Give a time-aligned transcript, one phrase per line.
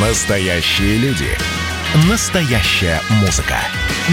[0.00, 1.26] Настоящие люди.
[2.08, 3.56] Настоящая музыка.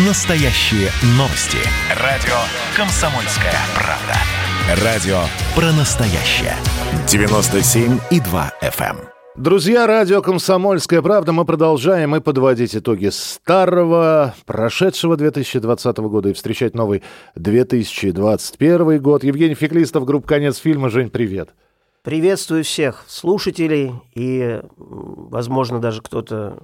[0.08, 1.60] Настоящие новости.
[2.02, 2.34] Радио
[2.76, 4.84] «Комсомольская правда».
[4.84, 5.20] Радио
[5.54, 6.56] про настоящее.
[7.06, 8.96] 97,2 FM.
[9.36, 11.34] Друзья, радио «Комсомольская правда».
[11.34, 17.04] Мы продолжаем и подводить итоги старого, прошедшего 2020 года и встречать новый
[17.36, 19.24] 2021 год.
[19.24, 20.90] Евгений Феклистов, группа «Конец фильма».
[20.90, 21.50] Жень, привет.
[22.06, 26.60] Приветствую всех слушателей и, возможно, даже кто-то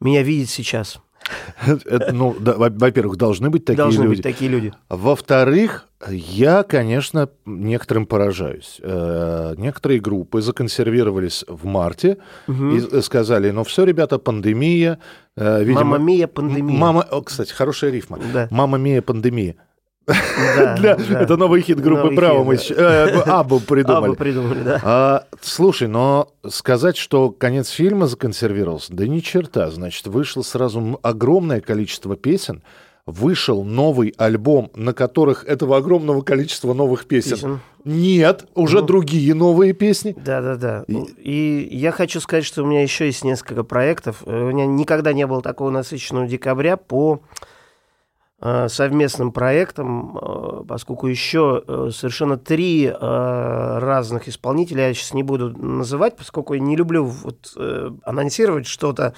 [0.00, 0.98] меня видит сейчас.
[2.12, 4.14] Ну, во-первых, должны быть такие Должны люди.
[4.16, 4.72] быть такие люди.
[4.88, 8.78] Во-вторых, я, конечно, некоторым поражаюсь.
[8.82, 14.98] Э, Некоторые группы законсервировались в марте и сказали, ну все, ребята, пандемия.
[15.36, 16.78] э, видимо- Мама Мия, пандемия.
[16.78, 18.18] Мама, о, кстати, хорошая рифма.
[18.32, 18.46] Да.
[18.50, 19.56] Мама Мия, пандемия.
[20.06, 21.20] Да, Для- да.
[21.20, 22.56] Это новый хит группы Новый Браво.
[22.56, 23.06] хит, Мы да.
[23.08, 24.10] э, Абу придумали.
[24.10, 24.80] вы придумали, да.
[24.84, 29.70] А, слушай, но сказать, что конец фильма законсервировался, да ни черта.
[29.70, 32.62] Значит, вышло сразу огромное количество песен,
[33.04, 37.60] вышел новый альбом, на которых этого огромного количества новых песен, Песен.
[37.84, 40.14] нет, уже другие новые песни.
[40.24, 40.84] Да, да, да.
[41.18, 41.68] И...
[41.70, 44.22] я хочу сказать, что у меня еще есть несколько проектов.
[44.26, 47.20] Э, У меня никогда не было такого насыщенного декабря по
[48.68, 52.92] совместным проектам, э, поскольку еще э, совершенно три э,
[53.78, 59.14] разных исполнителя я сейчас не буду называть, поскольку я не люблю вот, э, анонсировать что-то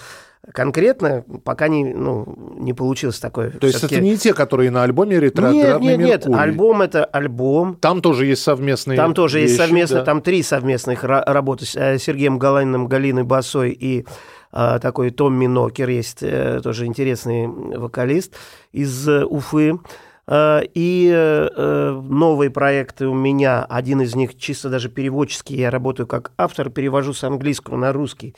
[0.54, 3.50] конкретное, пока не, ну, не получилось такое.
[3.50, 6.38] То есть это не те, которые на альбоме ретроградный Нет, нет, нет, Меркурий.
[6.40, 7.74] альбом это альбом.
[7.74, 10.04] Там тоже есть совместные Там тоже есть вещи, совместно, да.
[10.04, 14.06] там три совместных ра- работы с э, Сергеем Галаниным, Галиной Басой и
[14.50, 18.34] такой Томми Нокер, есть э, тоже интересный вокалист
[18.72, 19.78] из э, Уфы.
[20.26, 26.06] А, И э, новые проекты у меня, один из них чисто даже переводческий, я работаю
[26.06, 28.34] как автор, перевожу с английского на русский.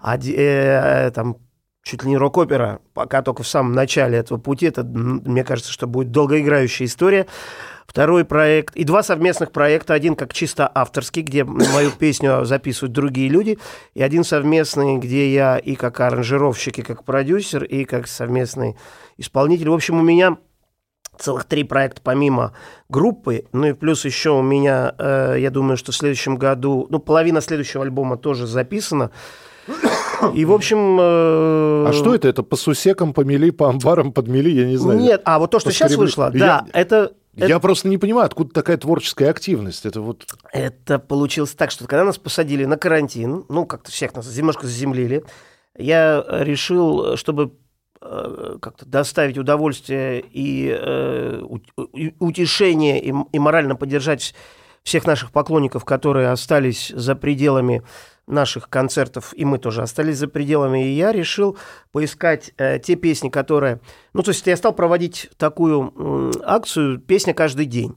[0.00, 1.36] Там
[1.84, 4.66] чуть ли не рок-опера, пока только в самом начале этого пути.
[4.66, 7.26] Это, мне кажется, что будет долгоиграющая история.
[7.86, 8.74] Второй проект.
[8.76, 9.94] И два совместных проекта.
[9.94, 13.58] Один как чисто авторский, где мою песню записывают другие люди.
[13.94, 18.76] И один совместный, где я и как аранжировщик, и как продюсер, и как совместный
[19.16, 19.68] исполнитель.
[19.68, 20.38] В общем, у меня
[21.18, 22.52] целых три проекта помимо
[22.88, 23.44] группы.
[23.52, 27.40] Ну и плюс еще у меня, э, я думаю, что в следующем году, ну, половина
[27.40, 29.10] следующего альбома тоже записана.
[30.34, 30.98] И, в общем...
[31.00, 32.28] э, А что это?
[32.28, 34.98] Это по сусекам, по мели, по амбарам, подмели, я не знаю.
[34.98, 37.12] Нет, а вот то, что сейчас вышло, Я- да, это...
[37.36, 39.86] Я просто не понимаю, откуда такая творческая активность.
[39.86, 44.34] Это вот Это получилось так, что когда нас посадили на карантин, ну, как-то всех нас
[44.36, 45.24] немножко заземлили,
[45.76, 47.54] я решил, чтобы
[48.00, 51.42] э, как-то доставить удовольствие и э,
[52.20, 54.34] утешение и, и морально поддержать
[54.84, 57.82] всех наших поклонников, которые остались за пределами
[58.26, 61.58] наших концертов, и мы тоже остались за пределами, и я решил
[61.92, 63.80] поискать э, те песни, которые...
[64.12, 67.96] Ну, то есть я стал проводить такую м, акцию «Песня каждый день».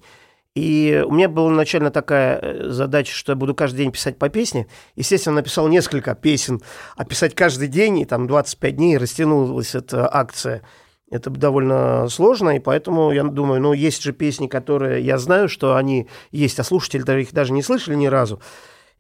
[0.58, 4.28] И у меня была начально такая э, задача, что я буду каждый день писать по
[4.28, 4.68] песне.
[4.96, 6.62] Естественно, написал несколько песен,
[6.96, 10.64] а писать каждый день, и там 25 дней растянулась эта акция.
[11.12, 15.76] Это довольно сложно, и поэтому я думаю, ну, есть же песни, которые я знаю, что
[15.76, 18.42] они есть, а слушатели их даже не слышали ни разу.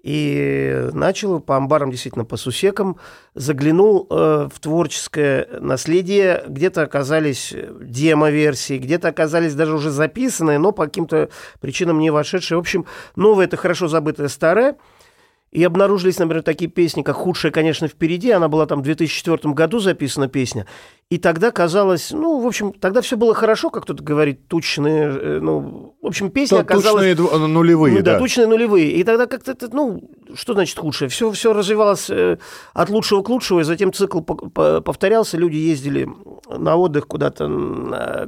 [0.03, 2.97] И начал по амбарам, действительно, по сусекам,
[3.33, 6.43] заглянул э, в творческое наследие.
[6.47, 12.57] Где-то оказались демо-версии, где-то оказались даже уже записанные, но по каким-то причинам не вошедшие.
[12.57, 14.77] В общем, новое– это хорошо забытое старое.
[15.57, 18.29] И обнаружились, например, такие песни, как «Худшая, конечно, впереди».
[18.29, 20.67] Она была там в 2004 году записана песня.
[21.09, 25.39] И тогда казалось, ну, в общем, тогда все было хорошо, как кто-то говорит, тучные, э,
[25.41, 27.05] ну, в общем, песня Тучные оказалась...
[27.17, 28.19] дв- нулевые, Ну да, да.
[28.19, 28.91] тучные нулевые.
[28.91, 31.09] И тогда как-то, ну, что значит худшее?
[31.09, 32.37] Все, все развивалось э,
[32.75, 36.07] от лучшего к лучшему, и затем цикл по- по- повторялся, люди ездили
[36.55, 38.27] на отдых куда-то, э,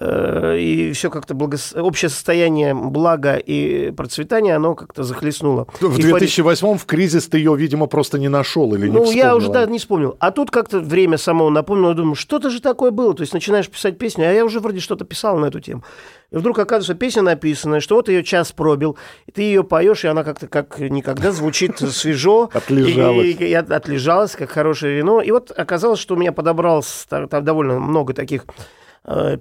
[0.00, 1.74] и все как-то благос...
[1.76, 5.66] общее состояние блага и процветания, оно как-то захлестнуло.
[5.80, 9.04] В И по- 2008 в кризис ты ее, видимо, просто не нашел или не ну,
[9.04, 9.36] я вспомнил.
[9.36, 10.16] уже да, не вспомнил.
[10.20, 13.14] А тут как-то время само напомнило, я думаю, что-то же такое было.
[13.14, 15.82] То есть начинаешь писать песню, а я уже вроде что-то писал на эту тему.
[16.30, 20.08] И вдруг оказывается, песня написанная, что вот ее час пробил, и ты ее поешь, и
[20.08, 22.50] она как-то как никогда звучит свежо.
[22.52, 23.26] Отлежалась.
[23.26, 25.22] И, и- и от- отлежалась, как хорошее вино.
[25.22, 28.52] И вот оказалось, что у меня подобралось та- там довольно много таких э,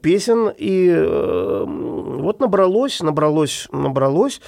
[0.02, 4.42] песен, и э, вот набралось, набралось, набралось.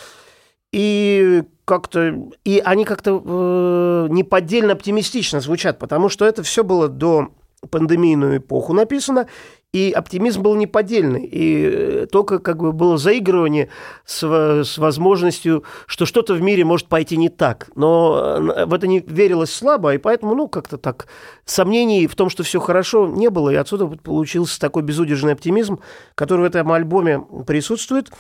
[0.71, 7.30] И как-то и они как-то э, неподдельно оптимистично звучат, потому что это все было до
[7.69, 9.27] пандемийную эпоху написано,
[9.71, 11.24] и оптимизм был неподдельный.
[11.25, 13.69] И э, только как бы было заигрывание
[14.04, 14.24] с,
[14.63, 17.69] с возможностью, что что-то в мире может пойти не так.
[17.75, 21.07] Но э, в это не верилось слабо, и поэтому, ну, как-то так,
[21.45, 23.51] сомнений в том, что все хорошо, не было.
[23.51, 25.80] И отсюда получился такой безудержный оптимизм,
[26.16, 28.12] который в этом альбоме присутствует.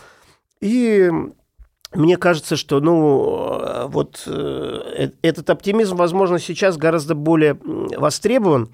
[0.61, 1.09] И
[1.95, 7.57] мне кажется, что, ну, э, вот этот оптимизм, возможно, сейчас гораздо более
[7.97, 8.69] востребован,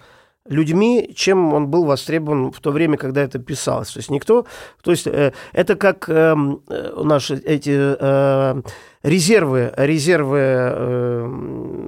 [0.47, 3.91] людьми, чем он был востребован в то время, когда это писалось.
[3.91, 4.45] То есть никто...
[4.83, 8.61] То есть э, это как эм, э, наши эти э,
[9.01, 11.27] резервы, резервы э,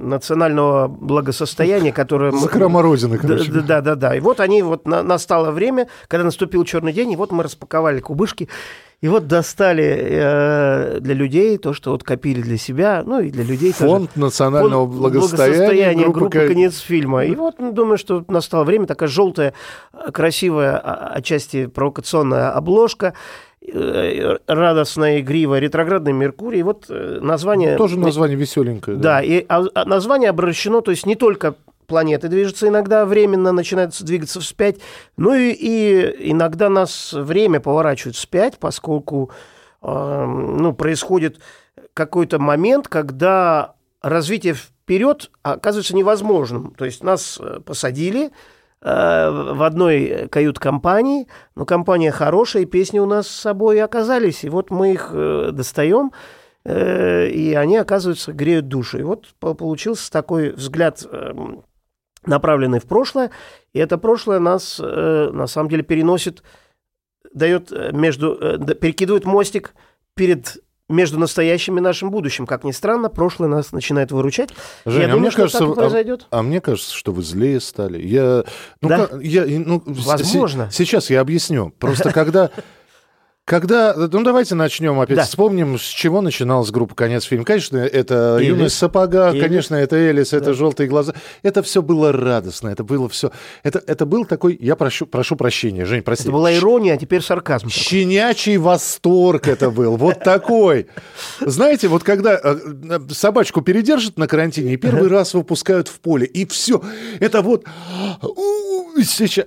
[0.02, 2.32] национального благосостояния, которые...
[2.32, 3.50] Закрома Родины, короче.
[3.52, 4.16] Да, да, да, да.
[4.16, 8.00] И вот они, вот на, настало время, когда наступил черный день, и вот мы распаковали
[8.00, 8.48] кубышки,
[9.00, 13.44] и вот достали э, для людей то, что вот копили для себя, ну и для
[13.44, 14.24] людей Фонд тоже.
[14.24, 17.24] национального Фонд благосостояния, группы, группы «Конец фильма».
[17.24, 19.54] И вот ну, думаю, что настало время, такая желтая,
[20.12, 23.14] красивая, а, отчасти провокационная обложка,
[23.64, 26.62] э, радостная, игривая, ретроградный Меркурий.
[26.62, 27.76] Вот э, название...
[27.76, 28.96] Тоже название веселенькое.
[28.96, 31.54] Да, да и а, а название обращено, то есть не только
[31.88, 34.76] планеты движется иногда временно, начинает двигаться вспять.
[35.16, 39.32] Ну и, и иногда нас время поворачивает вспять, поскольку
[39.82, 41.40] э, ну, происходит
[41.94, 46.74] какой-то момент, когда развитие вперед оказывается невозможным.
[46.76, 48.30] То есть нас э, посадили
[48.80, 51.26] э, в одной кают-компании,
[51.56, 54.44] но компания хорошая, и песни у нас с собой оказались.
[54.44, 56.12] И вот мы их э, достаем,
[56.64, 58.98] и они, оказывается, греют души.
[58.98, 61.02] И вот получился такой взгляд
[62.26, 63.30] направленный в прошлое,
[63.72, 66.42] и это прошлое нас э, на самом деле переносит,
[67.32, 69.74] дает э, между, э, перекидывает мостик
[70.14, 72.46] перед между настоящим и нашим будущим.
[72.46, 74.50] Как ни странно, прошлое нас начинает выручать.
[74.86, 76.26] Женя, я а думаю, мне что кажется, так и произойдет.
[76.30, 78.00] А, а мне кажется, что вы злее стали.
[78.00, 78.44] Я,
[78.80, 79.06] ну, да?
[79.06, 80.70] как, я, ну, Возможно.
[80.70, 81.74] С, сейчас я объясню.
[81.78, 82.50] Просто когда
[83.48, 85.24] когда, ну давайте начнем опять, да.
[85.24, 87.44] вспомним, с чего начиналась группа «Конец фильм».
[87.44, 88.48] Конечно, это Элис.
[88.48, 89.42] «Юность сапога», Элис.
[89.42, 90.52] конечно, это «Элис», это да.
[90.52, 91.14] «Желтые глаза».
[91.42, 93.32] Это все было радостно, это было все...
[93.62, 96.24] Это, это был такой, я прошу, прошу прощения, Жень, прости.
[96.24, 97.70] Это была ирония, а теперь сарказм.
[97.70, 100.88] Щенячий восторг это был, вот такой.
[101.40, 102.58] Знаете, вот когда э,
[102.90, 106.82] э, собачку передержат на карантине и первый раз выпускают в поле, и все,
[107.18, 107.64] это вот...
[109.02, 109.46] Сейчас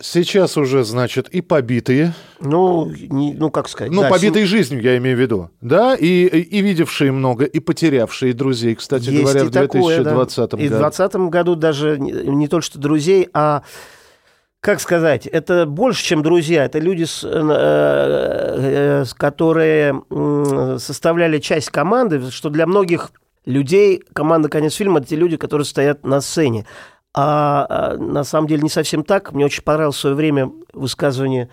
[0.00, 2.14] Сейчас уже, значит, и побитые.
[2.40, 3.90] Ну, не, ну как сказать.
[3.90, 4.58] Ну, да, побитые сем...
[4.58, 5.50] жизнью, я имею в виду.
[5.62, 10.10] Да, и, и видевшие много, и потерявшие друзей, кстати Есть говоря, в 2020 такое, да.
[10.10, 10.56] году.
[10.58, 13.62] И в 2020 году даже не, не то, что друзей, а
[14.60, 16.64] как сказать, это больше, чем друзья.
[16.64, 20.02] Это люди, с, э, э, которые
[20.78, 23.12] составляли часть команды, что для многих
[23.46, 26.66] людей команда «Конец фильма»— это те люди, которые стоят на сцене.
[27.16, 29.32] А, а на самом деле не совсем так.
[29.32, 31.48] Мне очень понравилось в свое время высказывание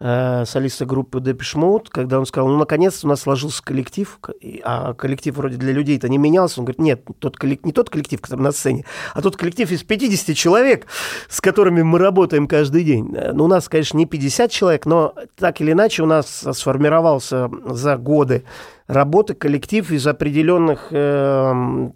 [0.00, 4.18] э, солиста группы Depeche Mode, когда он сказал, ну, наконец-то у нас сложился коллектив,
[4.64, 6.60] а коллектив вроде для людей-то не менялся.
[6.60, 9.82] Он говорит, нет, тот коллектив, не тот коллектив, который на сцене, а тот коллектив из
[9.82, 10.86] 50 человек,
[11.28, 13.14] с которыми мы работаем каждый день.
[13.34, 17.98] Ну, у нас, конечно, не 50 человек, но так или иначе у нас сформировался за
[17.98, 18.44] годы
[18.92, 21.90] работы, коллектив из определенных, э,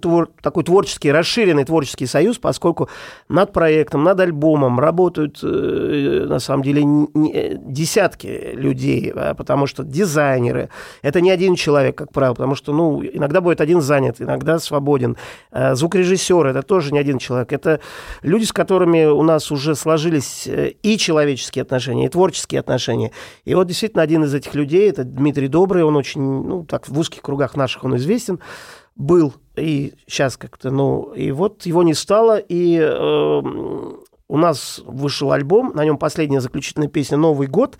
[0.00, 2.88] твор, такой творческий, расширенный творческий союз, поскольку
[3.28, 9.84] над проектом, над альбомом работают, э, на самом деле, не, десятки людей, а, потому что
[9.84, 10.70] дизайнеры,
[11.02, 15.16] это не один человек, как правило, потому что, ну, иногда будет один занят, иногда свободен.
[15.52, 17.80] Э, звукорежиссер, это тоже не один человек, это
[18.22, 23.12] люди, с которыми у нас уже сложились э, и человеческие отношения, и творческие отношения.
[23.44, 26.98] И вот действительно один из этих людей, это Дмитрий Добрый, он очень ну, так, в
[26.98, 28.40] узких кругах наших он известен,
[28.96, 33.42] был, и сейчас как-то, ну, и вот его не стало, и э,
[34.28, 37.78] у нас вышел альбом, на нем последняя заключительная песня «Новый год»,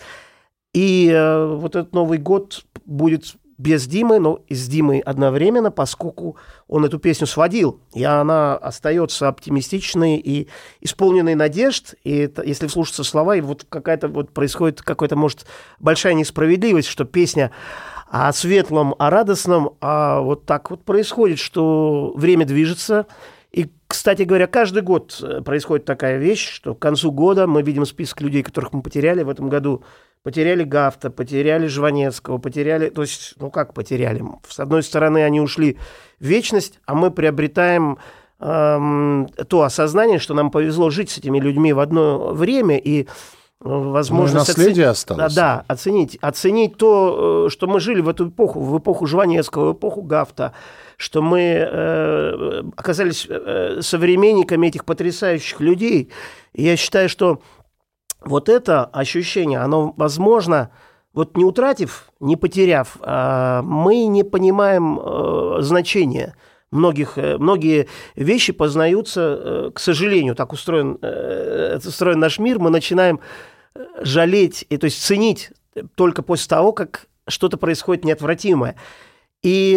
[0.73, 6.39] и э, вот этот Новый год будет без Димы, но и с Димой одновременно, поскольку
[6.67, 10.49] он эту песню сводил, и она остается оптимистичной и
[10.81, 15.47] исполненной надежд, и это, если вслушаться слова, и вот какая-то вот происходит какая-то, может,
[15.79, 17.51] большая несправедливость, что песня
[18.11, 23.07] о светлом, о радостном, а вот так вот происходит, что время движется.
[23.53, 27.87] И, кстати говоря, каждый год э, происходит такая вещь, что к концу года мы видим
[27.87, 29.85] список людей, которых мы потеряли в этом году.
[30.25, 32.91] Потеряли Гафта, потеряли Жванецкого, потеряли...
[32.91, 34.25] То есть, ну как потеряли?
[34.49, 35.79] С одной стороны, они ушли
[36.19, 37.99] в вечность, а мы приобретаем
[38.41, 43.07] эм, то осознание, что нам повезло жить с этими людьми в одно время, и
[43.61, 44.41] возможно...
[44.41, 44.91] Ну, наследие оцен...
[45.21, 45.35] осталось.
[45.35, 49.73] Да, да, оценить, оценить то, э, что мы жили в эту эпоху, в эпоху Жванецкого,
[49.73, 50.53] в эпоху Гафта,
[50.97, 56.11] что мы э, оказались э, современниками этих потрясающих людей.
[56.53, 57.41] И я считаю, что
[58.25, 60.71] вот это ощущение, оно возможно,
[61.13, 66.35] вот не утратив, не потеряв, а мы не понимаем э, значения
[66.71, 72.71] многих, э, многие вещи познаются, э, к сожалению, так устроен, э, устроен наш мир, мы
[72.71, 73.21] начинаем
[74.01, 75.53] жалеть, и, то есть ценить
[75.95, 78.77] только после того, как что-то происходит неотвратимое.
[79.43, 79.75] И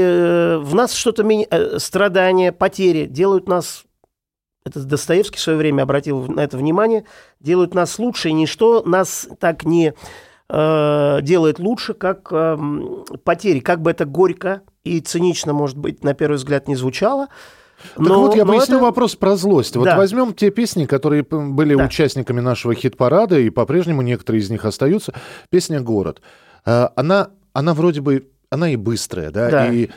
[0.61, 3.85] в нас что-то э, страдания, потери делают нас
[4.65, 7.03] это Достоевский в свое время обратил на это внимание,
[7.41, 9.93] делают нас лучше, и ничто нас так не
[10.49, 12.57] э, делает лучше, как э,
[13.23, 13.59] потери.
[13.59, 17.27] Как бы это горько и цинично, может быть, на первый взгляд не звучало,
[17.97, 18.85] но, так вот, я поясню это...
[18.85, 19.75] вопрос про злость.
[19.75, 19.97] Вот да.
[19.97, 21.85] возьмем те песни, которые были да.
[21.85, 25.13] участниками нашего хит-парада, и по-прежнему некоторые из них остаются.
[25.49, 26.21] Песня «Город».
[26.65, 29.67] Э, она, она вроде бы, она и быстрая, да, да.
[29.67, 29.89] и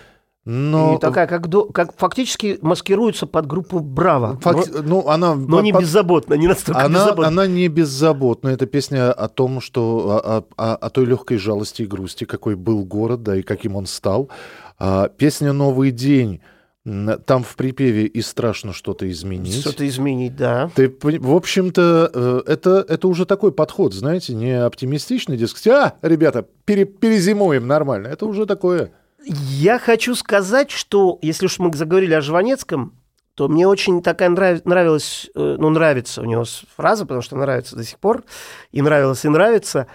[0.46, 0.94] но...
[0.94, 4.38] И такая, как, до, как фактически маскируется под группу Браво.
[4.40, 4.70] Факти...
[4.70, 5.34] Но, ну, она...
[5.34, 7.26] но не беззаботно, не настолько она, беззаботно.
[7.26, 8.48] Она не беззаботна.
[8.50, 12.84] Это песня о том, что о, о, о той легкой жалости и грусти, какой был
[12.84, 14.30] город, да, и каким он стал.
[14.78, 16.40] А, песня «Новый день».
[16.84, 19.58] Там в припеве и страшно что-то изменить.
[19.58, 20.70] Что-то изменить, да.
[20.76, 26.46] Ты, в общем-то, э, это, это уже такой подход, знаете, не оптимистичный, дескать, а, ребята,
[26.64, 28.06] пере, перезимуем нормально.
[28.06, 28.92] Это уже такое...
[29.25, 32.94] Я хочу сказать, что если уж мы заговорили о Жванецком,
[33.35, 34.64] то мне очень такая нрав...
[34.64, 36.44] нравилась, э, ну, нравится у него
[36.76, 38.25] фраза, потому что нравится до сих пор,
[38.73, 39.88] и нравилась, и нравится.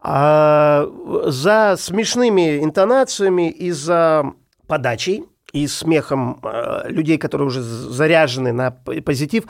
[0.00, 0.86] А
[1.26, 4.32] за смешными интонациями и за
[4.66, 9.44] подачей, и смехом э, людей, которые уже заряжены на позитив,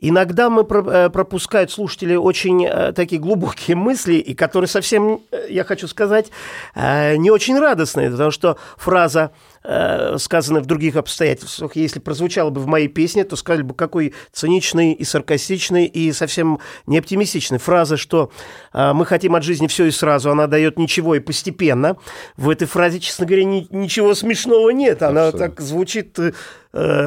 [0.00, 5.62] Иногда мы э, пропускают слушатели очень э, такие глубокие мысли, и которые совсем, э, я
[5.62, 6.30] хочу сказать,
[6.74, 11.76] не очень радостные, потому что фраза э, сказаны в других обстоятельствах.
[11.76, 16.60] Если прозвучало бы в моей песне, то сказали бы, какой циничный и саркастичный и совсем
[16.86, 17.58] не оптимистичный.
[17.58, 18.30] Фраза, что
[18.72, 21.96] э, мы хотим от жизни все и сразу, она дает ничего и постепенно.
[22.36, 25.02] В этой фразе, честно говоря, ни, ничего смешного нет.
[25.02, 25.48] Она Абсолютно.
[25.48, 26.32] так звучит, э,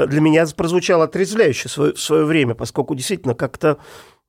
[0.07, 3.77] для меня прозвучало отрезвляюще в свое, в свое время, поскольку действительно как-то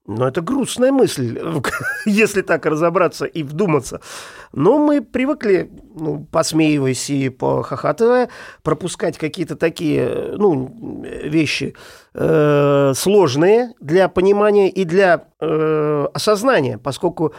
[0.07, 1.39] но это грустная мысль,
[2.05, 4.01] если так разобраться и вдуматься.
[4.53, 8.29] Но мы привыкли, ну, посмеиваясь и похохатывая,
[8.63, 11.75] пропускать какие-то такие ну, вещи
[12.13, 17.35] э, сложные для понимания и для э, осознания, поскольку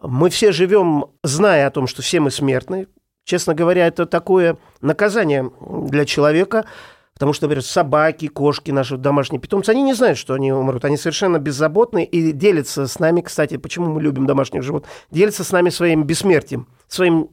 [0.00, 2.86] мы все живем, зная о том, что все мы смертны.
[3.24, 6.64] Честно говоря, это такое наказание для человека–
[7.18, 10.84] Потому что, например, собаки, кошки, наши домашние питомцы, они не знают, что они умрут.
[10.84, 15.50] Они совершенно беззаботны и делятся с нами, кстати, почему мы любим домашних животных, делятся с
[15.50, 16.68] нами своим бессмертием.
[16.86, 17.30] Своим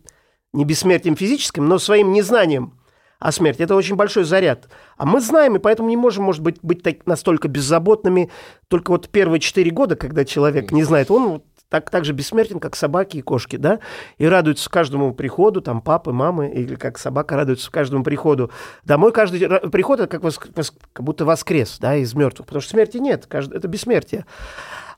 [0.54, 2.80] не бессмертием физическим, но своим незнанием
[3.20, 3.62] о смерти.
[3.62, 4.70] Это очень большой заряд.
[4.98, 8.32] А мы знаем, и поэтому не можем, может быть, быть так, настолько беззаботными.
[8.68, 11.44] Только вот первые четыре года, когда человек не знает, он
[11.76, 13.80] так, так же бессмертен, как собаки и кошки, да,
[14.18, 18.50] и радуются каждому приходу, там, папы, мамы, или как собака радуется каждому приходу
[18.86, 19.12] домой.
[19.12, 19.40] Каждый
[19.70, 23.68] приход– это как, вос, как будто воскрес, да, из мертвых, потому что смерти нет, это
[23.68, 24.26] бессмертие.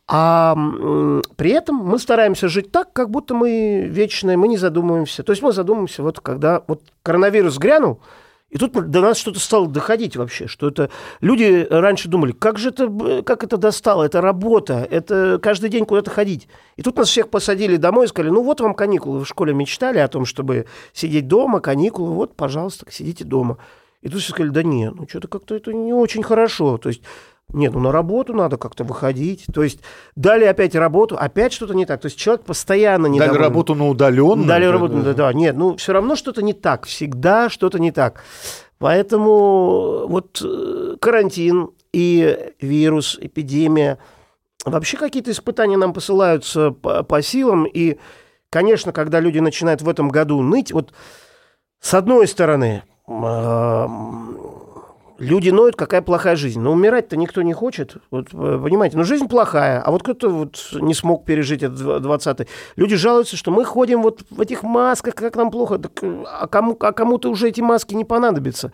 [0.08, 0.56] А
[1.36, 5.24] при этом мы стараемся жить так, как будто мы вечные, мы не задумываемся.
[5.24, 8.02] То есть мы задумываемся, вот когда вот коронавирус грянул,
[8.50, 10.90] и тут до нас что-то стало доходить вообще, что это
[11.20, 16.12] люди раньше думали, как же это, как это достало, это работа, это каждый день куда-то
[16.12, 16.48] ходить.
[16.78, 20.00] И тут нас всех посадили домой и сказали, ну вот вам каникулы, в школе мечтали
[20.00, 23.58] о том, чтобы сидеть дома, каникулы, вот, пожалуйста, сидите дома.
[24.02, 26.78] И тут все сказали, да нет, ну что-то как-то это не очень хорошо.
[26.78, 27.02] То есть
[27.54, 29.46] нет, ну на работу надо как-то выходить.
[29.54, 29.80] То есть
[30.16, 32.02] дали опять работу, опять что-то не так.
[32.02, 34.48] То есть человек постоянно не Дали работу на удаленную.
[34.48, 35.34] Дали да, работу, да, да.
[35.34, 36.86] Нет, ну все равно что-то не так.
[36.86, 38.22] Всегда что-то не так.
[38.80, 43.98] Поэтому вот э, карантин и вирус, эпидемия,
[44.66, 47.66] вообще какие-то испытания нам посылаются по, по силам.
[47.66, 47.98] И,
[48.50, 50.92] конечно, когда люди начинают в этом году ныть, вот
[51.80, 52.84] с одной стороны,
[55.20, 56.60] Люди ноют, какая плохая жизнь.
[56.60, 57.98] Но умирать-то никто не хочет.
[58.12, 59.82] Вот, э, понимаете, но жизнь плохая.
[59.82, 62.48] А вот кто-то вот не смог пережить этот 20-й.
[62.76, 65.80] Люди жалуются, что мы ходим вот в этих масках, как нам плохо.
[65.80, 68.72] Так, а, кому, а кому-то уже эти маски не понадобятся.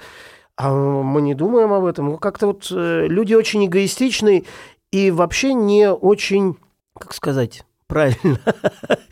[0.56, 2.18] А мы не думаем об этом.
[2.18, 4.44] Как-то вот э, люди очень эгоистичны
[4.92, 6.58] и вообще не очень,
[7.00, 8.40] как сказать, правильно.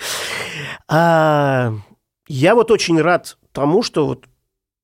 [0.87, 1.73] а,
[2.27, 4.25] я вот очень рад тому, что вот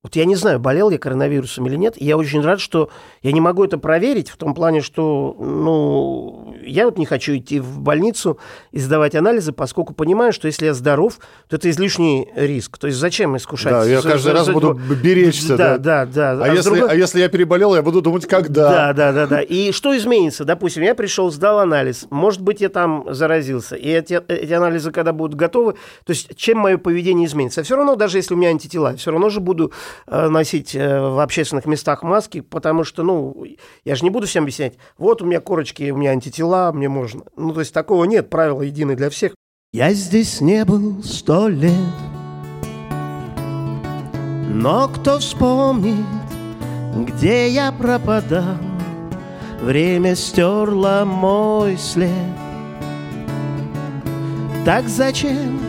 [0.07, 2.01] Вот я не знаю, болел я коронавирусом или нет.
[2.01, 2.89] И я очень рад, что
[3.23, 7.59] я не могу это проверить в том плане, что ну, я вот не хочу идти
[7.59, 8.39] в больницу
[8.71, 12.77] и сдавать анализы, поскольку понимаю, что если я здоров, то это излишний риск.
[12.77, 13.73] То есть зачем искушать?
[13.73, 15.57] Да, я каждый раз буду беречься.
[15.57, 16.31] Да, да, да.
[16.31, 16.89] А, а, если, другой...
[16.89, 18.69] а если я переболел, я буду думать, когда.
[18.69, 19.41] Да, да, да, да.
[19.41, 20.45] И что изменится?
[20.45, 22.07] Допустим, я пришел, сдал анализ.
[22.11, 23.75] Может быть, я там заразился.
[23.75, 25.73] И эти, эти анализы, когда будут готовы,
[26.05, 27.61] то есть чем мое поведение изменится?
[27.61, 29.73] Все равно, даже если у меня антитела, все равно же буду
[30.05, 33.45] носить э, в общественных местах маски, потому что, ну,
[33.83, 37.23] я же не буду всем объяснять, вот у меня корочки, у меня антитела, мне можно.
[37.35, 39.33] Ну, то есть такого нет, правила едины для всех.
[39.73, 41.71] Я здесь не был сто лет,
[44.49, 46.05] но кто вспомнит,
[46.95, 48.57] где я пропадал,
[49.61, 52.11] время стерло мой след.
[54.65, 55.59] Так зачем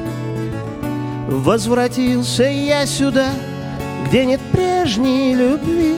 [1.29, 3.31] возвратился я сюда—
[4.07, 5.97] где нет прежней любви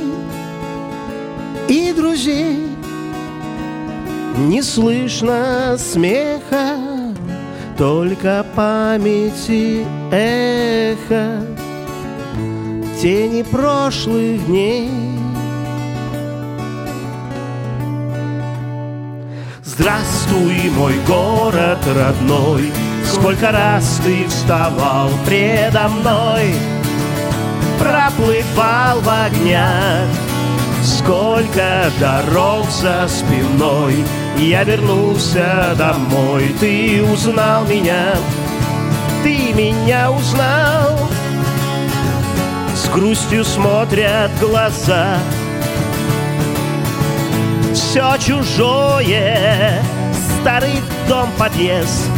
[1.69, 2.67] и друзей.
[4.39, 6.77] Не слышно смеха,
[7.77, 11.45] только памяти эхо,
[13.01, 14.91] тени прошлых дней.
[19.65, 22.71] Здравствуй, мой город родной,
[23.13, 26.55] Сколько раз ты вставал предо мной,
[27.81, 30.07] проплывал в огнях.
[30.83, 34.05] Сколько дорог за спиной.
[34.37, 36.55] Я вернулся домой.
[36.61, 38.15] Ты узнал меня.
[39.23, 40.99] Ты меня узнал.
[42.75, 45.19] С грустью смотрят глаза.
[47.75, 49.83] Все чужое.
[50.41, 52.09] Старый дом, подъезд.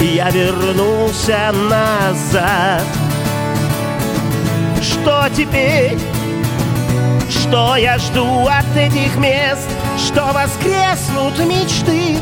[0.00, 2.82] Я вернулся назад
[5.02, 5.98] что теперь?
[7.28, 9.68] Что я жду от этих мест?
[9.98, 12.18] Что воскреснут мечты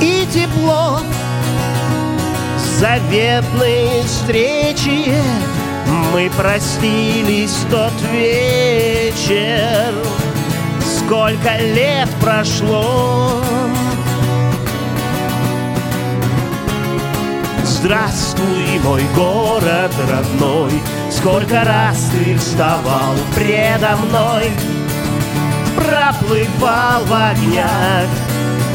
[0.00, 1.00] и тепло
[2.78, 5.14] заветной встречи
[6.12, 9.94] Мы простились тот вечер
[10.84, 13.42] Сколько лет прошло
[17.64, 20.72] Здравствуй, мой город родной
[21.18, 24.52] Сколько раз ты вставал предо мной
[25.74, 28.06] Проплывал в огнях.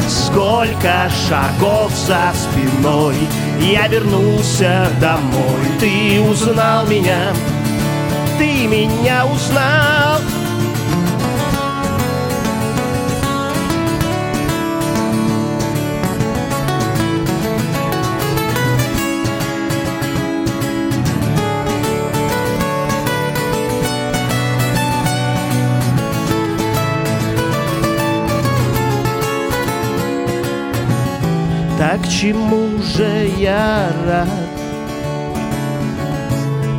[0.06, 3.16] Сколько шагов за спиной
[3.60, 5.64] Я вернулся домой.
[5.80, 7.32] Ты узнал меня
[8.36, 10.20] Ты меня узнал
[32.24, 34.28] чему же я рад?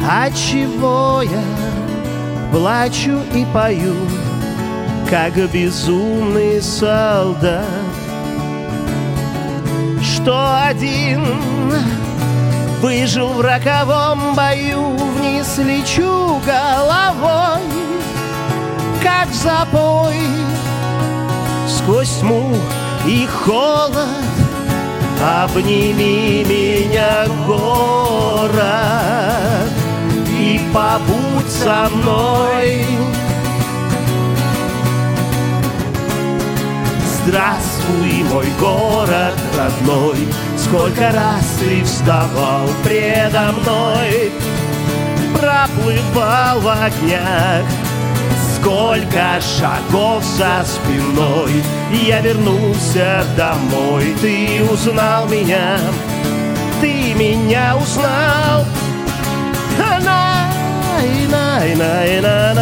[0.04, 3.96] А чего я плачу и пою,
[5.08, 7.64] как безумный солдат?
[10.02, 11.24] Что один
[12.82, 17.62] выжил в роковом бою, вниз лечу головой,
[19.04, 20.16] как запой,
[21.68, 22.56] сквозь тьму
[23.06, 24.35] и холод
[25.22, 28.54] Обними меня, город,
[30.30, 32.86] и побудь со мной.
[37.26, 44.32] Здравствуй, мой город родной, Сколько раз ты вставал предо мной,
[45.34, 47.66] Проплывал в огнях
[48.66, 55.78] Сколько шагов за спиной Я вернулся домой Ты узнал меня
[56.82, 58.66] Ты меня узнал
[59.78, 62.62] най, най, най, най,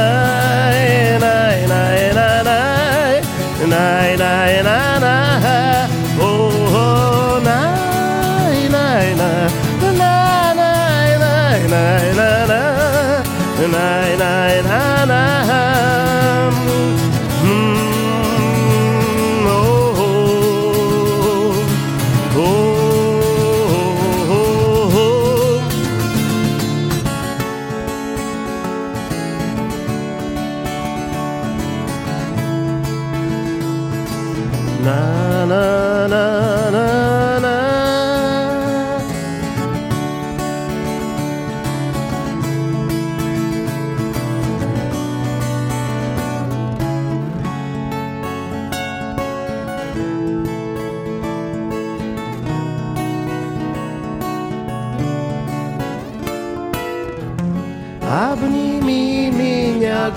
[1.19, 3.21] най, най, най,
[3.65, 4.92] най, най, най,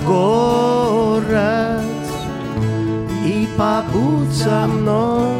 [0.07, 1.81] город
[3.25, 5.35] и побудь со мной.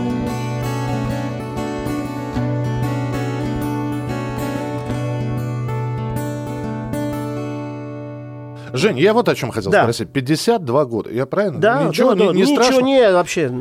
[8.74, 9.84] Жень, я вот о чем хотел Да.
[9.84, 10.10] спросить.
[10.12, 11.60] 52 года, я правильно?
[11.60, 12.82] Да, ничего, да, не, да, не ничего страшно?
[12.82, 13.52] не вообще.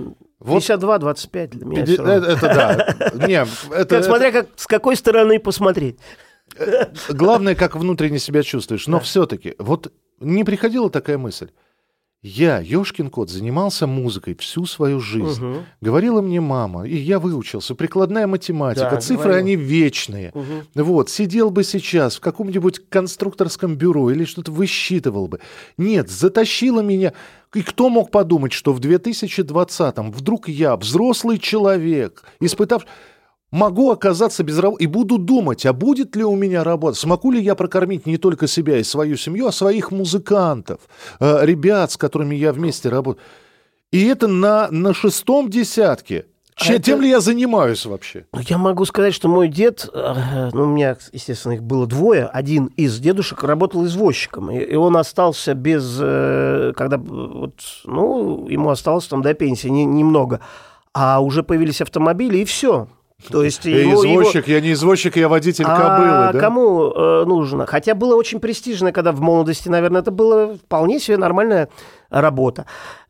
[0.41, 2.27] Вот 52-25 для меня Пяти- всё равно.
[2.27, 3.27] э, Это да.
[3.27, 5.97] Не, это, Как, смотря как, с какой стороны посмотреть.
[6.59, 8.87] это- главное, как внутренне себя чувствуешь.
[8.87, 11.51] Но все-таки, вот не приходила такая мысль.
[12.23, 15.45] Я, Ёшкин кот, занимался музыкой всю свою жизнь.
[15.45, 15.67] Мгм.
[15.81, 17.77] Говорила мне мама, и я выучился.
[17.77, 19.39] Прикладная математика, Да, цифры, говорила.
[19.39, 20.33] они вечные.
[20.75, 25.39] Вот, сидел бы сейчас в каком-нибудь конструкторском бюро или что-то высчитывал бы.
[25.77, 27.13] Нет, затащила меня.
[27.55, 32.87] И кто мог подумать, что в 2020-м вдруг я, взрослый человек, испытав...
[33.57, 37.41] Могу оказаться без работы и буду думать, а будет ли у меня работа, смогу ли
[37.43, 40.81] я прокормить не только себя и свою семью, а своих музыкантов,
[41.21, 43.23] э, ребят, с которыми я вместе работаю.
[43.93, 46.27] И это на, на шестом десятке.
[46.55, 48.27] Че- это- Тем ли я занимаюсь вообще?
[48.35, 52.27] Ну, Я могу сказать, что мой дед, э, ну, у меня, естественно, их было двое,
[52.27, 58.69] один из дедушек работал извозчиком, и, и он остался без, э, когда, вот, ну, ему
[58.69, 60.41] осталось там до пенсии не- немного,
[60.93, 62.89] а уже появились автомобили, и все.
[63.31, 66.39] То есть Я ему- его- извозчик, я не извозчик, я водитель а кобылы, да?
[66.39, 67.65] кому э, нужно?
[67.67, 71.69] Хотя было очень престижно, когда в молодости, наверное, это было вполне себе нормальная
[72.11, 72.67] работа.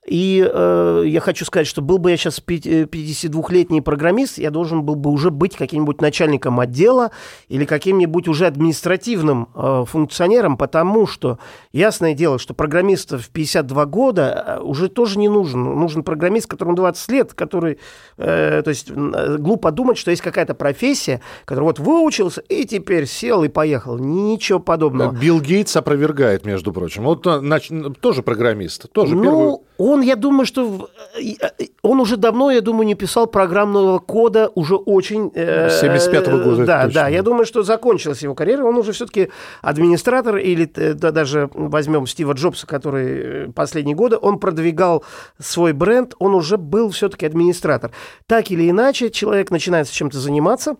[0.06, 4.94] И э, я хочу сказать, что был бы я сейчас 52-летний программист, я должен был
[4.94, 7.10] бы уже быть каким-нибудь начальником отдела
[7.48, 11.40] или каким-нибудь уже административным э, функционером, потому что
[11.72, 15.64] ясное дело, что программистов в 52 года э, уже тоже не нужен.
[15.64, 17.80] Нужен программист, которому 20 лет, который,
[18.16, 23.06] э, то есть э, глупо думать, что есть какая-то профессия, которая вот выучился и теперь
[23.06, 23.98] сел и поехал.
[23.98, 25.10] Ничего подобного.
[25.12, 27.02] Билл Гейтс опровергает, между прочим.
[27.02, 29.56] Вот э, нач- тоже программист, тоже ну, первый...
[29.78, 34.50] он, я думаю, что и- и- он уже давно, я думаю, не писал программного кода
[34.54, 35.30] уже очень...
[35.34, 38.92] э, С 75-го года, это Да, да, я думаю, что закончилась его карьера, он уже
[38.92, 39.30] все-таки
[39.62, 45.04] администратор, или э, да, даже возьмем Стива Джобса, который э, последние годы, он продвигал
[45.40, 47.90] свой бренд, он уже был все-таки администратор.
[48.26, 50.76] Так или иначе, человек начинает с чем-то заниматься,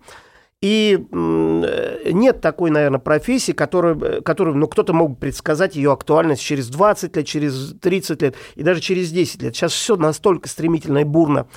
[0.61, 6.41] и э, нет такой, наверное, профессии, которую, которую ну, кто-то мог бы предсказать ее актуальность
[6.41, 9.55] через 20 лет, через 30 лет и даже через 10 лет.
[9.55, 11.47] Сейчас все настолько стремительно и бурно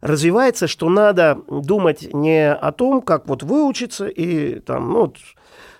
[0.00, 5.16] развивается, что надо думать не о том, как вот выучиться и там, ну, вот,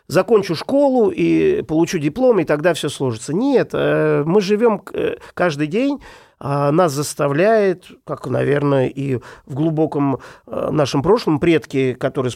[0.09, 3.33] закончу школу и получу диплом, и тогда все сложится.
[3.33, 6.01] Нет, э, мы живем э, каждый день,
[6.41, 9.17] нас заставляет, как, наверное, и
[9.47, 12.33] в глубоком э, нашем прошлом предки, которые,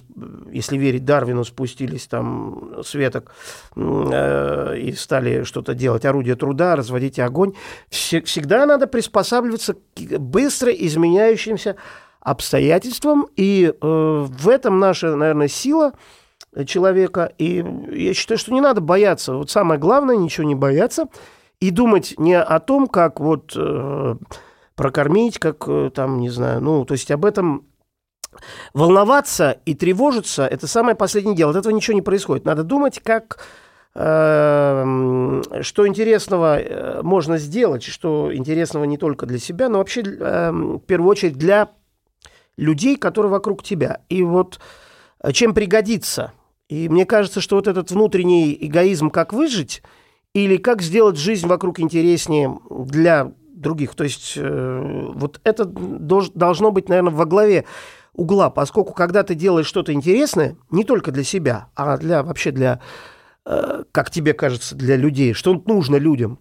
[0.52, 3.32] если верить Дарвину, спустились там с веток
[3.76, 7.54] э, и стали что-то делать, орудие труда, разводить огонь,
[7.88, 11.76] все- всегда надо приспосабливаться к быстро изменяющимся
[12.20, 15.92] обстоятельствам, и э, в этом наша, наверное, сила
[16.66, 17.32] человека.
[17.38, 19.34] И я считаю, что не надо бояться.
[19.34, 21.06] Вот самое главное, ничего не бояться.
[21.60, 24.16] И думать не о том, как вот э,
[24.76, 27.66] прокормить, как э, там, не знаю, ну, то есть об этом
[28.74, 31.50] волноваться и тревожиться– это самое последнее дело.
[31.50, 32.44] От этого ничего не происходит.
[32.44, 33.40] Надо думать, как
[33.94, 40.50] э, что интересного э, можно сделать, что интересного не только для себя, но вообще э,
[40.52, 41.70] в первую очередь для
[42.56, 44.02] людей, которые вокруг тебя.
[44.08, 44.60] И вот
[45.22, 46.32] э, чем пригодится.
[46.68, 49.82] И мне кажется, что вот этот внутренний эгоизм, как выжить,
[50.34, 53.94] или как сделать жизнь вокруг интереснее для других.
[53.94, 57.64] То есть э, вот это дож- должно быть, наверное, во главе
[58.12, 62.80] угла, поскольку когда ты делаешь что-то интересное, не только для себя, а для вообще для,
[63.44, 66.38] э, как тебе кажется, для людей, что нужно людям,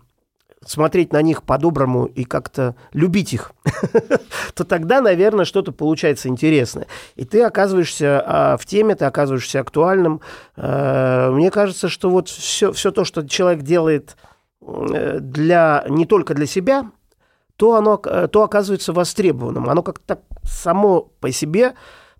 [0.65, 3.51] смотреть на них по-доброму и как-то любить их,
[4.53, 6.87] то тогда, наверное, что-то получается интересное.
[7.15, 10.21] И ты оказываешься а, в теме, ты оказываешься актуальным.
[10.55, 14.17] Э, Мне кажется, что вот все, все то, что человек делает
[14.61, 16.91] э, для, не только для себя,
[17.55, 19.69] то оно э, то оказывается востребованным.
[19.69, 21.75] Оно как-то само по себе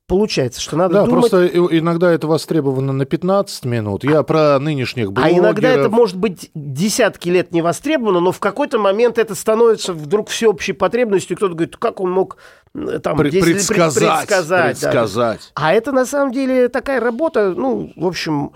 [0.07, 1.29] получается, что надо Да, думать...
[1.29, 4.03] просто иногда это востребовано на 15 минут.
[4.03, 5.37] Я про нынешних А блогеров.
[5.39, 10.29] иногда это может быть десятки лет не востребовано, но в какой-то момент это становится вдруг
[10.29, 12.37] всеобщей потребностью, кто-то говорит, как он мог
[12.73, 14.89] э, там Пре- 10 лет пред- предсказать, предсказать, да.
[14.91, 15.51] предсказать.
[15.55, 18.51] А это на самом деле такая работа, ну, в общем,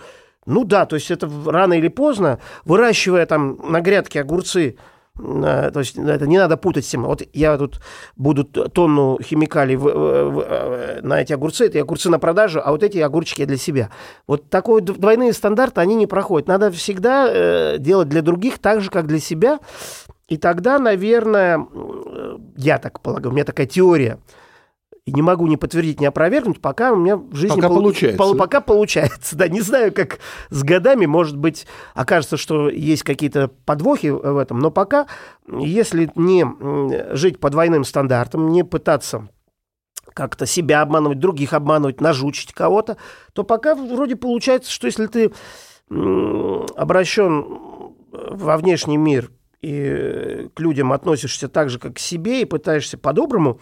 [0.45, 4.77] ну да, то есть это рано или поздно, выращивая там на грядке огурцы,
[5.21, 7.03] То есть это не надо путать с тем.
[7.03, 7.79] Вот я тут
[8.15, 12.83] буду тонну химикалий в, в, в, на эти огурцы, эти огурцы на продажу, а вот
[12.83, 13.89] эти огурчики для себя.
[14.27, 16.47] Вот такой двойные стандарты, они не проходят.
[16.47, 19.59] Надо всегда э, делать для других так же, как для себя.
[20.27, 21.67] И тогда, наверное,
[22.55, 24.17] я так полагаю, у меня такая теория–
[25.11, 27.77] и не могу ни подтвердить, ни опровергнуть, пока у меня в жизни пока пол...
[27.77, 28.17] получается.
[28.17, 28.35] Пол...
[28.35, 29.47] Пока получается, да.
[29.47, 30.19] Не знаю, как
[30.49, 35.07] с годами, может быть, окажется, что есть какие-то подвохи в этом, но пока,
[35.47, 36.45] если не
[37.15, 39.27] жить по двойным стандартам, не пытаться
[40.13, 42.97] как-то себя обманывать, других обманывать, нажучить кого-то,
[43.33, 45.31] то пока вроде получается, что если ты
[45.89, 47.45] обращен
[48.11, 53.59] во внешний мир и к людям относишься так же, как к себе, и пытаешься по-доброму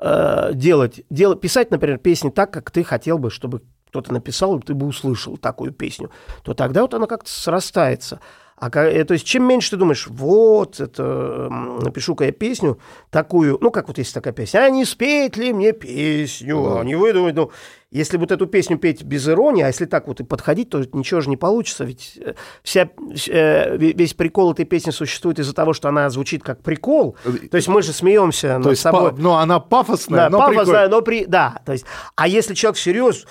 [0.00, 4.62] э, делать, делать, писать, например, песни так, как ты хотел бы, чтобы кто-то написал, и
[4.62, 6.10] ты бы услышал такую песню,
[6.42, 8.20] то тогда вот она как-то срастается.
[8.60, 11.48] А, э, то есть, чем меньше ты думаешь, вот, это,
[11.82, 15.72] напишу-ка я песню такую, ну, как вот есть такая песня, а не спеть ли мне
[15.72, 16.80] песню, да.
[16.80, 17.50] а не выдумать, ну,
[17.90, 21.22] если вот эту песню петь без иронии, а если так вот и подходить, то ничего
[21.22, 22.90] же не получится, ведь э, вся,
[23.28, 27.16] э, весь прикол этой песни существует из-за того, что она звучит как прикол,
[27.50, 29.12] то есть мы же смеемся то над есть, собой.
[29.12, 31.24] Па- ну, она пафосная, да, но пафосная, но при...
[31.24, 33.26] Да, то есть, а если человек серьезно,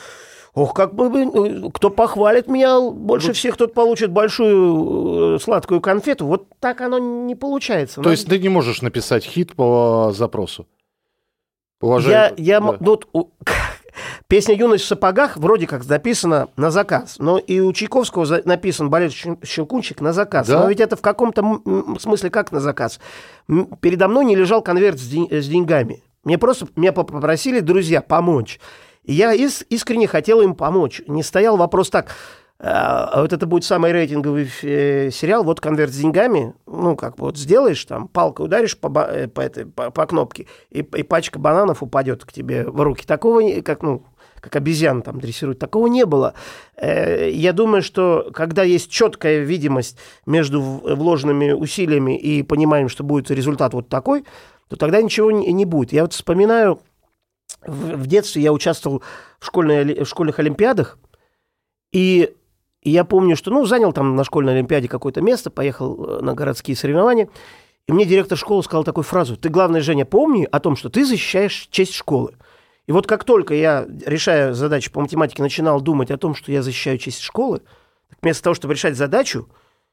[0.60, 6.26] Ох, как бы, ну, кто похвалит меня больше всех, тот получит большую э, сладкую конфету.
[6.26, 7.95] Вот так оно не получается.
[7.95, 8.12] То Надо...
[8.12, 10.67] есть ты не можешь написать хит по запросу?
[11.80, 12.34] Уважаю.
[12.38, 12.76] Я, я, да.
[12.82, 13.30] ну, вот,
[14.28, 19.13] песня «Юность в сапогах» вроде как записана на заказ, но и у Чайковского написан «Балет
[19.13, 20.48] Щелкунчик» на заказ.
[20.48, 20.60] Да?
[20.60, 21.62] Но ведь это в каком-то
[22.00, 23.00] смысле как на заказ.
[23.80, 26.04] Передо мной не лежал конверт с, день, с деньгами.
[26.26, 28.60] Мне просто меня попросили друзья помочь.
[29.10, 31.02] Я ис- искренне хотел им помочь.
[31.08, 32.12] Не стоял вопрос так,
[32.62, 37.38] а вот это будет самый рейтинговый э, сериал, вот конверт с деньгами, ну, как вот
[37.38, 41.82] сделаешь, там, палкой ударишь по, э, по, этой, по, по кнопке, и, и пачка бананов
[41.82, 43.06] упадет к тебе в руки.
[43.08, 44.04] Такого, как, ну,
[44.41, 46.34] как обезьян там дрессируют, такого не было.
[46.76, 53.32] Э, я думаю, что когда есть четкая видимость между вложенными усилиями и пониманием, что будет
[53.32, 54.26] результат вот такой,
[54.67, 55.93] то тогда ничего не будет.
[55.93, 56.80] Я вот вспоминаю
[57.66, 59.02] в, в детстве я участвовал
[59.40, 60.98] в, школьной, в школьных олимпиадах,
[61.92, 62.36] и
[62.82, 66.78] я помню, что, ну, занял там на школьной олимпиаде какое-то место, поехал э, на городские
[66.78, 67.30] соревнования,
[67.88, 71.04] и мне директор школы сказал такую фразу, ты, главное, Женя, помни о том, что ты
[71.06, 72.36] защищаешь честь школы.
[72.86, 76.62] И вот как только я, решая задачи по математике, начинал думать о том, что я
[76.62, 77.62] защищаю честь школы,
[78.22, 79.48] вместо того, чтобы решать задачу,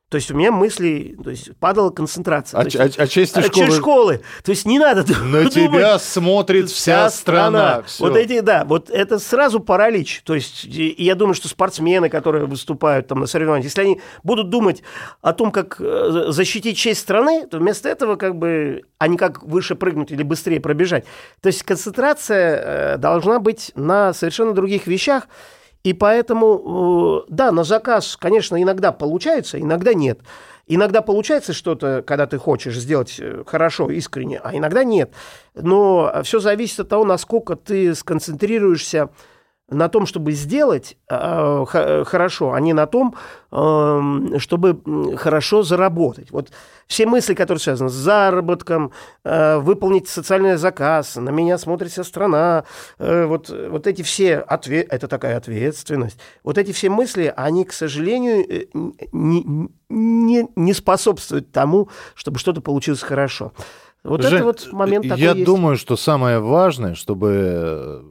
[0.09, 2.61] то есть у меня мысли, то есть падала концентрация.
[2.61, 3.71] А, есть, а, а честь школы?
[3.73, 4.21] школы.
[4.45, 7.83] То есть не надо На думать, тебя смотрит вся, страна.
[7.89, 8.11] страна.
[8.13, 10.23] Вот эти, да, вот это сразу паралич.
[10.25, 14.49] То есть и я думаю, что спортсмены, которые выступают там на соревнованиях, если они будут
[14.49, 14.85] думать
[15.23, 19.43] о том, как э, защитить честь страны, то вместо этого как бы, а не как
[19.43, 21.05] выше прыгнуть или быстрее пробежать.
[21.41, 25.27] То есть концентрация э, должна быть на совершенно других вещах.
[25.87, 30.19] И поэтому, э, да, на заказ, конечно, иногда получается, иногда нет.
[30.67, 35.13] Иногда получается что-то, когда ты хочешь сделать э, хорошо, искренне, а иногда нет.
[35.55, 39.11] Но все зависит от того, насколько ты сконцентрируешься
[39.69, 41.65] на том, чтобы сделать э,
[42.07, 43.17] хорошо, а не на том,
[43.51, 46.31] э, чтобы хорошо заработать.
[46.31, 46.51] Вот
[46.87, 48.93] все мысли, которые связаны с заработком,
[49.25, 52.65] э, выполнить социальный заказ, на меня смотрит вся страна,
[52.99, 57.73] э, вот, вот эти все, ответ, это такая ответственность, вот эти все мысли, они, к
[57.73, 58.67] сожалению, э,
[59.11, 63.53] не, не, не способствуют тому, чтобы что-то получилось хорошо.
[64.05, 65.45] Вот Жень, это вот момент такой Я есть.
[65.45, 68.05] думаю, что самое важное, чтобы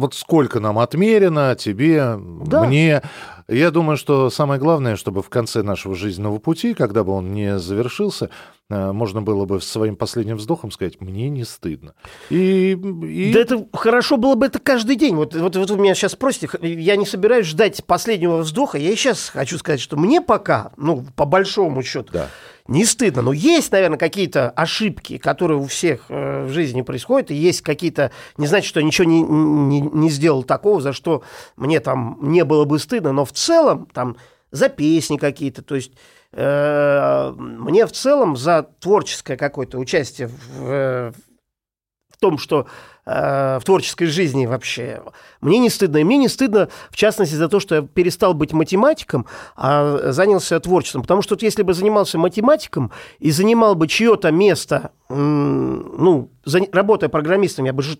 [0.00, 2.64] вот сколько нам отмерено, тебе, да.
[2.64, 3.02] мне.
[3.50, 7.58] Я думаю, что самое главное, чтобы в конце нашего жизненного пути, когда бы он не
[7.58, 8.30] завершился,
[8.68, 11.94] э, можно было бы своим последним вздохом сказать, мне не стыдно.
[12.30, 13.32] И, и...
[13.32, 15.16] Да это хорошо было бы это каждый день.
[15.16, 18.94] Вот, вот, вот вы меня сейчас спросите, я не собираюсь ждать последнего вздоха, я и
[18.94, 22.28] сейчас хочу сказать, что мне пока, ну, по большому счету, да
[22.70, 23.22] не стыдно.
[23.22, 28.12] Но есть, наверное, какие-то ошибки, которые у всех э, в жизни происходят, и есть какие-то...
[28.38, 31.22] Не значит, что я ничего не, не, не сделал такого, за что
[31.56, 34.16] мне там не было бы стыдно, но в целом там
[34.50, 35.92] за песни какие-то, то есть
[36.32, 42.66] э, мне в целом за творческое какое-то участие в, в том, что
[43.12, 45.02] Э, в творческой жизни вообще.
[45.40, 45.98] Мне не стыдно.
[45.98, 49.26] И мне не стыдно, в частности, за то, что я перестал быть математиком,
[49.56, 51.02] а занялся творчеством.
[51.02, 57.08] Потому что вот если бы занимался математиком и занимал бы чье-то место, ну, за, работая
[57.08, 57.96] программистом, я бы же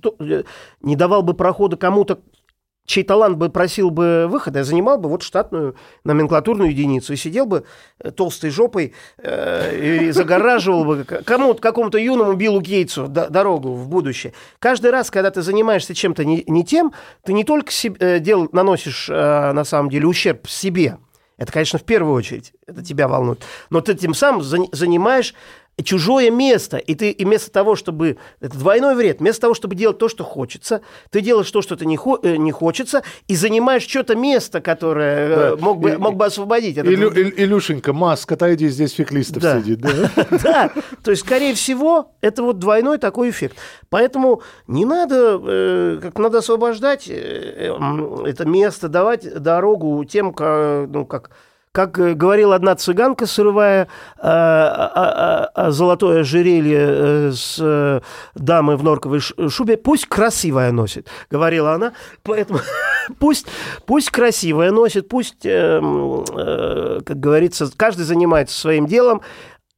[0.81, 2.21] не давал бы прохода кому-то,
[2.91, 7.47] чей талант бы просил бы выхода, я занимал бы вот штатную номенклатурную единицу и сидел
[7.47, 7.65] бы
[8.01, 14.33] э, толстой жопой э, и загораживал бы кому какому-то юному Биллу Гейтсу дорогу в будущее.
[14.59, 18.49] Каждый раз, когда ты занимаешься чем-то не, не тем, ты не только себе, э, дел,
[18.53, 20.99] наносишь э, на самом деле ущерб себе,
[21.39, 23.43] это, конечно, в первую очередь, это тебя волнует.
[23.71, 25.35] Но ты тем самым занимаешь
[25.83, 28.17] чужое место, и ты и вместо того, чтобы...
[28.41, 29.21] Это двойной вред.
[29.21, 32.37] Вместо того, чтобы делать то, что хочется, ты делаешь то, что ты не, хо, э,
[32.37, 35.65] не хочется, и занимаешь что-то место, которое э, да.
[35.65, 36.77] мог, бы, и, мог бы освободить.
[36.77, 39.61] Это Илю, Ил, Илюшенька, Маск, отойди, здесь феклистов да.
[39.61, 39.81] сидит.
[39.81, 40.11] Да?
[40.43, 40.71] да,
[41.03, 43.57] то есть, скорее всего, это вот двойной такой эффект.
[43.89, 51.31] Поэтому не надо, э, как надо освобождать это место, давать дорогу тем, ну, как
[51.73, 53.87] как э, говорила одна цыганка, срывая
[54.19, 58.01] э, э, э, золотое ожерелье э, с э,
[58.35, 61.93] дамой в норковой шубе, пусть красивая носит, говорила она.
[62.23, 62.61] Поэтому
[63.19, 63.47] пусть,
[63.87, 69.23] пусть красивая носит, пусть, как говорится, каждый занимается своим делом.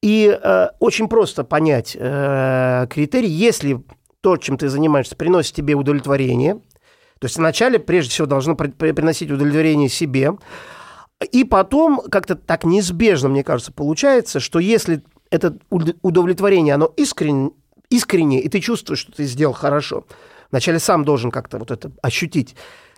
[0.00, 0.37] И
[0.81, 3.85] очень просто понять критерий, если
[4.20, 9.88] то, чем ты занимаешься, приносит тебе удовлетворение, то есть вначале, прежде всего, должно приносить удовлетворение
[9.88, 10.33] себе,
[11.22, 17.50] и потом как-то так неизбежно, мне кажется, получается, что если это удовлетворение, оно искренне,
[17.88, 20.04] искренне, и ты чувствуешь, что ты сделал хорошо,
[20.50, 22.54] вначале сам должен как-то вот это ощутить,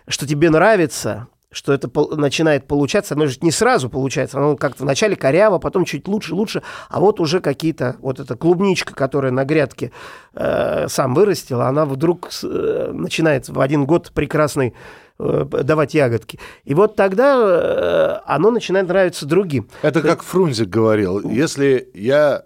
[0.07, 5.15] что тебе нравится, что это начинает получаться, оно же не сразу получается, оно как-то вначале
[5.15, 9.91] коряво, потом чуть лучше, лучше, а вот уже какие-то, вот эта клубничка, которая на грядке
[10.33, 14.73] э, сам вырастила, она вдруг э, начинает в один год прекрасный
[15.17, 16.39] давать ягодки.
[16.63, 19.69] И вот тогда э, оно начинает нравиться другим.
[19.81, 22.43] Это как Фрунзик говорил, если я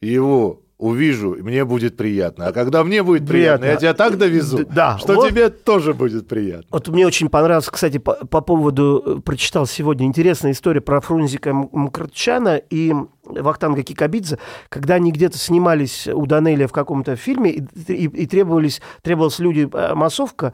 [0.00, 2.48] его увижу, мне будет приятно.
[2.48, 5.94] А когда мне будет приятно, приятно я тебя так довезу, да, что вот, тебе тоже
[5.94, 6.66] будет приятно.
[6.70, 11.54] Вот мне очень понравилось, кстати, по, по поводу, э, прочитал сегодня интересная история про Фрунзика
[11.54, 12.92] Мкртчана и
[13.24, 18.82] Вахтанга Кикабидзе, когда они где-то снимались у Данелия в каком-то фильме и, и, и требовались,
[19.02, 20.52] требовалась люди массовка,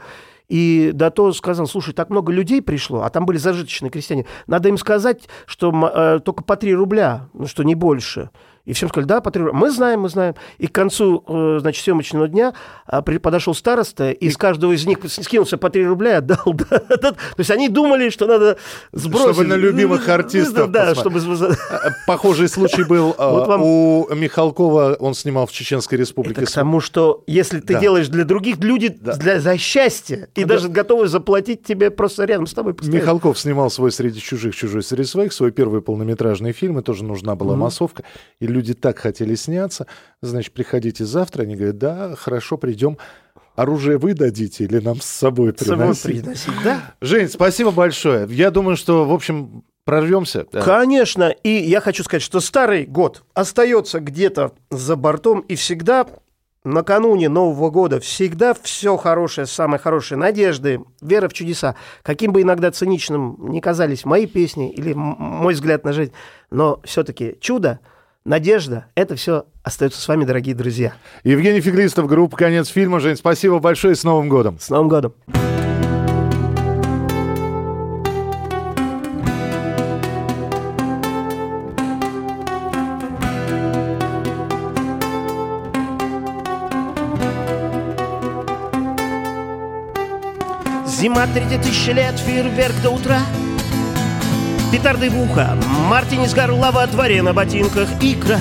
[0.51, 4.27] и Дато сказал, слушай, так много людей пришло, а там были зажиточные крестьяне.
[4.49, 8.31] Надо им сказать, что э, только по 3 рубля, ну что не больше.
[8.70, 9.59] И всем сказали, да, по 3 рубля.
[9.59, 10.37] Мы знаем, мы знаем.
[10.59, 12.54] И к концу, э, значит, съемочного дня
[12.87, 16.38] а, подошел староста, и, и с каждого из них скинулся по 3 рубля и отдал.
[16.70, 17.12] Да, да.
[17.12, 18.59] То есть они думали, что надо
[18.92, 19.35] сбросить.
[19.35, 20.70] Чтобы на любимых артистов.
[20.70, 21.20] Да, чтобы...
[21.20, 23.62] А, похожий случай был вам...
[23.62, 26.42] у Михалкова, он снимал в Чеченской Республике.
[26.42, 30.54] Это к тому, что если ты делаешь для других, люди для, за счастье, и да.
[30.54, 32.76] даже готовы заплатить тебе просто рядом с тобой.
[32.83, 37.35] Михалков снимал свой «Среди чужих, чужой среди своих», свой первый полнометражный фильм, и тоже нужна
[37.35, 38.04] была массовка.
[38.38, 39.87] И люди так хотели сняться,
[40.23, 41.42] значит, приходите завтра.
[41.42, 42.99] Они говорят, да, хорошо, придем.
[43.57, 45.99] Оружие вы дадите или нам с собой приносить?
[45.99, 46.94] С собой приносить, да.
[47.01, 48.27] Жень, спасибо большое.
[48.31, 50.46] Я думаю, что, в общем, прорвемся.
[50.53, 50.62] Да.
[50.62, 51.31] Конечно.
[51.42, 56.07] И я хочу сказать, что старый год остается где-то за бортом и всегда
[56.64, 61.75] накануне Нового года всегда все хорошее, самое хорошее, надежды, вера в чудеса.
[62.03, 66.12] Каким бы иногда циничным ни казались мои песни или мой взгляд на жизнь,
[66.51, 67.81] но все-таки чудо–
[68.24, 70.94] надежда, это все остается с вами, дорогие друзья.
[71.24, 73.00] Евгений Феглистов, группа «Конец фильма».
[73.00, 74.59] Жень, спасибо большое, с Новым годом.
[74.59, 75.14] С Новым годом.
[90.87, 93.20] Зима, третья тысяча лет, фейерверк до утра—
[94.70, 95.56] петарды в ухо
[95.88, 98.38] Мартинис горла во дворе на ботинках икра.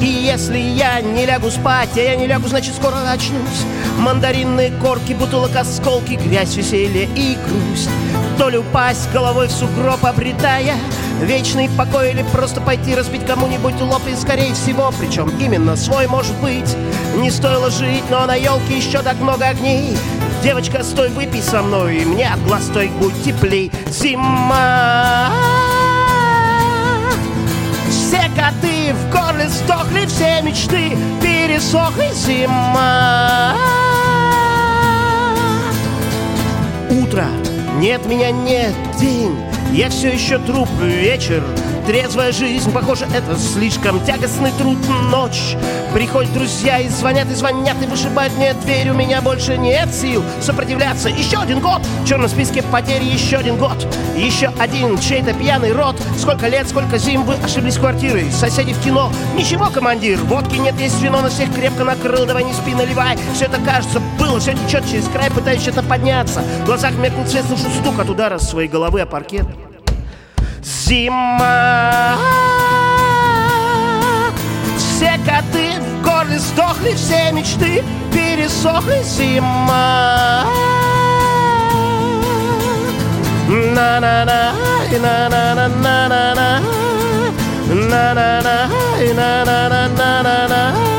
[0.00, 3.64] И если я не лягу спать, а я не лягу, значит скоро очнусь.
[3.98, 7.90] Мандаринные корки, бутылок, осколки, грязь, веселье и грусть.
[8.38, 10.74] То ли упасть головой в сугроб, обретая
[11.20, 16.34] Вечный покой или просто пойти разбить кому-нибудь лоб И скорее всего, причем именно свой может
[16.40, 16.74] быть
[17.16, 19.94] Не стоило жить, но на елке еще так много огней
[20.42, 23.70] Девочка, стой, выпей со мной, и мне от глаз стой, будь теплей.
[23.90, 25.30] Зима.
[27.90, 32.10] Все коты в горле сдохли, все мечты пересохли.
[32.14, 33.54] Зима.
[36.90, 37.26] Утро,
[37.76, 38.74] нет меня, нет.
[38.98, 39.36] День,
[39.72, 40.68] я все еще труп.
[40.80, 41.44] Вечер,
[41.90, 44.78] трезвая жизнь Похоже, это слишком тягостный труд.
[45.10, 45.56] Ночь,
[45.92, 50.22] приходят друзья и звонят, и звонят И вышибают мне дверь, у меня больше нет сил
[50.40, 51.08] Сопротивляться.
[51.08, 51.82] Еще один год.
[52.04, 53.74] В черном списке потерь еще один год.
[54.16, 55.96] Еще один чей-то пьяный рот.
[56.16, 60.18] Сколько лет, сколько зим вы ошиблись квартирой Соседи в кино, ничего, командир.
[60.20, 62.24] Водки нет, есть вино, на всех крепко накрыл.
[62.24, 63.18] Давай не спи, наливай.
[63.34, 66.40] Все это кажется было, все течет через край Пытаюсь что-то подняться.
[66.62, 69.46] В глазах меркнет свет, слышу стук от удара своей головы о паркет
[70.62, 72.16] Зима.
[74.76, 80.44] Все коты в горле сдохли Все мечты пересохли Зима.
[83.48, 84.52] На-на-на,
[84.92, 86.60] на-на-на-на-на-на.
[87.68, 88.68] На-на-на,
[89.14, 90.89] на-на-на-на-на-на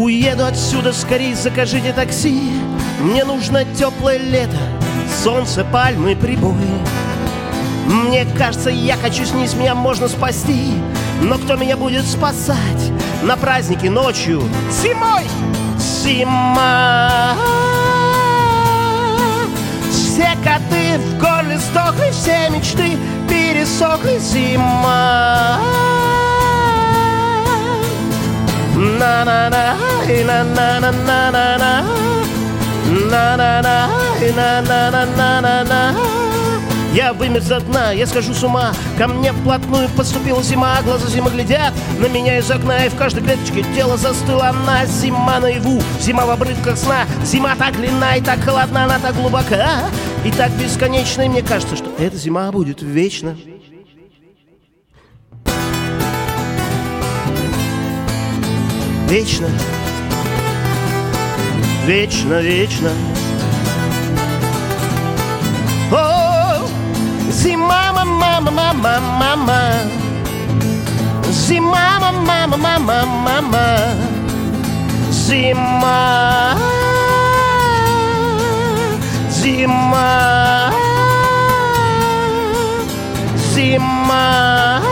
[0.00, 2.50] Уеду отсюда скорее, закажите такси
[3.00, 4.56] Мне нужно теплое лето,
[5.22, 6.54] солнце, пальмы, прибои
[7.84, 10.72] Мне кажется, я хочу снизь, меня можно спасти
[11.20, 12.90] Но кто меня будет спасать
[13.22, 14.42] на празднике ночью?
[14.70, 15.24] Зимой!
[15.78, 17.36] Зима!
[19.90, 22.96] Все коты в горле сдохли, все мечты
[23.28, 25.60] пересохли Зима!
[29.10, 29.74] На-на-на,
[30.06, 31.84] на-на-на-на-на-на
[33.10, 33.88] На-на-на,
[34.36, 35.96] на-на-на-на-на-на
[36.92, 41.30] я вымер за дна, я схожу с ума Ко мне вплотную подступила зима Глаза зимы
[41.30, 46.26] глядят на меня из окна И в каждой клеточке тело застыла она Зима наяву, зима
[46.26, 49.82] в обрывках сна Зима так длинна и так холодна Она так глубока
[50.24, 53.36] и так бесконечна И мне кажется, что эта зима будет вечно
[59.10, 59.48] вечно,
[61.84, 62.90] вечно, вечно.
[65.90, 66.68] О,
[67.32, 69.60] зима, мама, мама, мама, мама,
[71.28, 73.78] зима, мама, мама, мама,
[75.10, 76.54] зима,
[79.28, 80.72] зима,
[83.54, 84.89] зима.